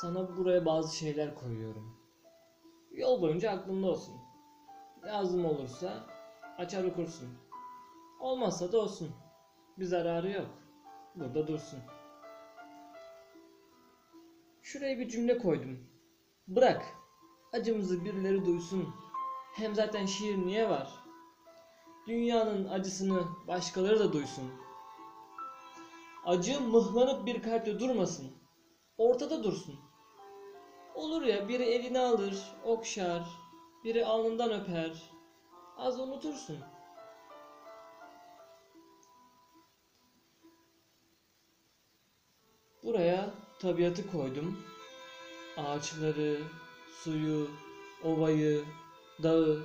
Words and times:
Sana 0.00 0.36
buraya 0.36 0.66
bazı 0.66 0.96
şeyler 0.96 1.34
koyuyorum. 1.34 1.96
Yol 2.92 3.22
boyunca 3.22 3.50
aklında 3.50 3.86
olsun. 3.86 4.14
Lazım 5.04 5.44
olursa 5.44 6.06
açar 6.58 6.84
okursun. 6.84 7.28
Olmazsa 8.20 8.72
da 8.72 8.78
olsun. 8.78 9.10
Bir 9.78 9.84
zararı 9.84 10.30
yok. 10.30 10.46
Burada 11.14 11.46
dursun. 11.46 11.78
Şuraya 14.62 14.98
bir 14.98 15.08
cümle 15.08 15.38
koydum. 15.38 15.78
Bırak. 16.48 16.96
Acımızı 17.52 18.04
birileri 18.04 18.44
duysun. 18.44 18.88
Hem 19.54 19.74
zaten 19.74 20.06
şiir 20.06 20.36
niye 20.36 20.68
var? 20.68 20.92
Dünyanın 22.06 22.68
acısını 22.68 23.24
başkaları 23.48 23.98
da 23.98 24.12
duysun. 24.12 24.50
Acı 26.24 26.60
mıhlanıp 26.60 27.26
bir 27.26 27.42
kalpte 27.42 27.80
durmasın. 27.80 28.38
Ortada 28.98 29.44
dursun. 29.44 29.87
Olur 30.98 31.22
ya 31.22 31.48
biri 31.48 31.62
elini 31.62 31.98
alır, 31.98 32.36
okşar, 32.64 33.22
biri 33.84 34.06
alnından 34.06 34.60
öper. 34.60 35.10
Az 35.76 36.00
unutursun. 36.00 36.58
Buraya 42.82 43.30
tabiatı 43.58 44.10
koydum. 44.10 44.58
Ağaçları, 45.56 46.38
suyu, 47.02 47.48
ovayı, 48.04 48.64
dağı. 49.22 49.62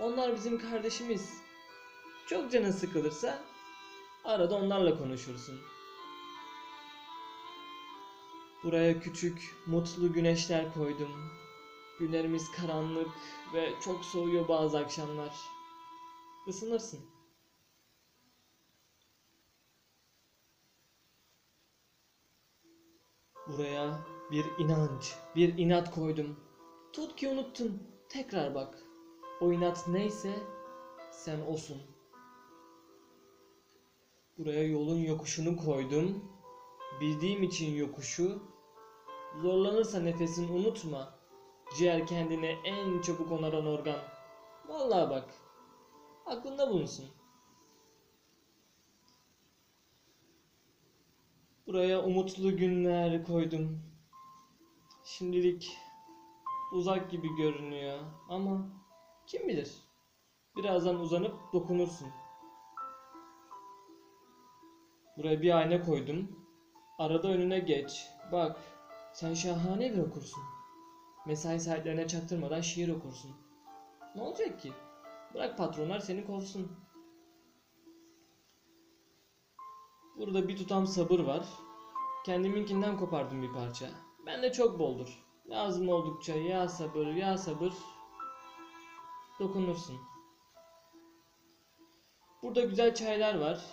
Onlar 0.00 0.34
bizim 0.34 0.58
kardeşimiz. 0.58 1.32
Çok 2.26 2.52
canın 2.52 2.70
sıkılırsa 2.70 3.38
arada 4.24 4.54
onlarla 4.54 4.98
konuşursun. 4.98 5.73
Buraya 8.64 9.00
küçük, 9.00 9.56
mutlu 9.66 10.12
güneşler 10.12 10.74
koydum. 10.74 11.10
Günlerimiz 11.98 12.50
karanlık 12.50 13.08
ve 13.54 13.72
çok 13.84 14.04
soğuyor 14.04 14.48
bazı 14.48 14.78
akşamlar. 14.78 15.34
Isınırsın. 16.46 17.00
Buraya 23.46 24.06
bir 24.30 24.44
inanç, 24.58 25.14
bir 25.36 25.58
inat 25.58 25.94
koydum. 25.94 26.36
Tut 26.92 27.16
ki 27.16 27.28
unuttun. 27.28 27.82
Tekrar 28.08 28.54
bak. 28.54 28.78
O 29.40 29.52
inat 29.52 29.88
neyse 29.88 30.42
sen 31.10 31.40
osun. 31.40 31.82
Buraya 34.38 34.66
yolun 34.66 34.98
yokuşunu 34.98 35.56
koydum. 35.56 36.24
Bildiğim 37.00 37.42
için 37.42 37.74
yokuşu. 37.74 38.53
Zorlanırsa 39.42 40.00
nefesin 40.00 40.54
unutma. 40.54 41.14
Ciğer 41.76 42.06
kendine 42.06 42.50
en 42.64 43.00
çabuk 43.00 43.32
onaran 43.32 43.66
organ. 43.66 43.98
Vallahi 44.68 45.10
bak. 45.10 45.34
Aklında 46.26 46.70
bulunsun. 46.70 47.06
Buraya 51.66 52.02
umutlu 52.02 52.56
günler 52.56 53.24
koydum. 53.24 53.82
Şimdilik 55.04 55.78
uzak 56.72 57.10
gibi 57.10 57.36
görünüyor 57.36 57.98
ama 58.28 58.66
kim 59.26 59.48
bilir? 59.48 59.72
Birazdan 60.56 61.00
uzanıp 61.00 61.34
dokunursun. 61.52 62.08
Buraya 65.16 65.42
bir 65.42 65.58
ayna 65.58 65.82
koydum. 65.82 66.28
Arada 66.98 67.28
önüne 67.28 67.58
geç. 67.58 68.06
Bak, 68.32 68.60
sen 69.14 69.34
şahane 69.34 69.92
bir 69.92 69.98
okursun. 69.98 70.42
Mesai 71.26 71.60
saatlerine 71.60 72.08
çaktırmadan 72.08 72.60
şiir 72.60 72.88
okursun. 72.88 73.30
Ne 74.14 74.22
olacak 74.22 74.60
ki? 74.60 74.72
Bırak 75.34 75.58
patronlar 75.58 75.98
seni 75.98 76.26
kovsun. 76.26 76.72
Burada 80.18 80.48
bir 80.48 80.56
tutam 80.56 80.86
sabır 80.86 81.20
var. 81.20 81.46
Kendiminkinden 82.26 82.96
kopardım 82.96 83.42
bir 83.42 83.52
parça. 83.52 83.86
Bende 84.26 84.52
çok 84.52 84.78
boldur. 84.78 85.24
Lazım 85.50 85.88
oldukça 85.88 86.34
ya 86.34 86.68
sabır 86.68 87.06
ya 87.06 87.38
sabır 87.38 87.72
dokunursun. 89.40 89.96
Burada 92.42 92.60
güzel 92.60 92.94
çaylar 92.94 93.38
var. 93.38 93.64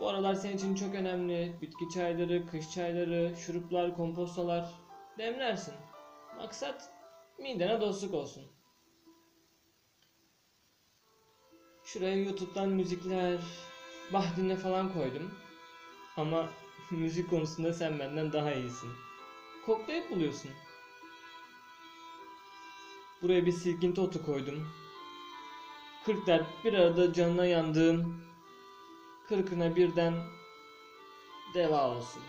Bu 0.00 0.08
aralar 0.08 0.34
senin 0.34 0.56
için 0.56 0.74
çok 0.74 0.94
önemli. 0.94 1.58
Bitki 1.62 1.88
çayları, 1.94 2.46
kış 2.46 2.70
çayları, 2.70 3.36
şuruplar, 3.36 3.96
kompostalar 3.96 4.85
demlersin. 5.18 5.74
Maksat 6.36 6.90
midene 7.38 7.80
dostluk 7.80 8.14
olsun. 8.14 8.44
Şuraya 11.84 12.16
YouTube'dan 12.16 12.68
müzikler, 12.68 13.40
Bahdin'e 14.12 14.56
falan 14.56 14.92
koydum. 14.92 15.34
Ama 16.16 16.48
müzik 16.90 17.30
konusunda 17.30 17.72
sen 17.72 17.98
benden 17.98 18.32
daha 18.32 18.52
iyisin. 18.52 18.90
Koklayıp 19.66 20.10
buluyorsun. 20.10 20.50
Buraya 23.22 23.46
bir 23.46 23.52
silkinti 23.52 24.00
otu 24.00 24.26
koydum. 24.26 24.68
Kırk 26.04 26.26
dert 26.26 26.46
bir 26.64 26.74
arada 26.74 27.12
canına 27.12 27.46
yandığım, 27.46 28.22
kırkına 29.28 29.76
birden 29.76 30.14
deva 31.54 31.90
olsun. 31.90 32.22